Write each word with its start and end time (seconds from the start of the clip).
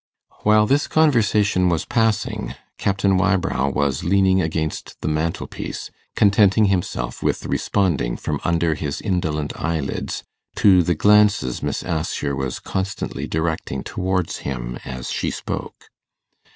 While 0.41 0.65
this 0.65 0.87
conversation 0.87 1.69
was 1.69 1.85
passing, 1.85 2.55
Captain 2.79 3.17
Wybrow 3.19 3.69
was 3.69 4.03
leaning 4.03 4.41
against 4.41 4.99
the 5.01 5.07
mantelpiece, 5.07 5.91
contenting 6.15 6.65
himself 6.73 7.21
with 7.21 7.45
responding 7.45 8.17
from 8.17 8.39
under 8.43 8.73
his 8.73 8.99
indolent 8.99 9.53
eyelids 9.55 10.23
to 10.55 10.81
the 10.81 10.95
glances 10.95 11.61
Miss 11.61 11.83
Assher 11.83 12.35
was 12.35 12.57
constantly 12.57 13.27
directing 13.27 13.83
towards 13.83 14.37
him 14.37 14.79
as 14.83 15.11
she 15.11 15.29
spoke. 15.29 15.91